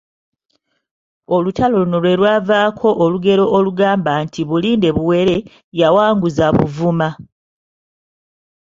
[1.35, 5.35] Olutalo luno lwe lwavaako olugero olugamba nti Bulinde buwere,
[5.79, 7.09] yawanguza Buvuma.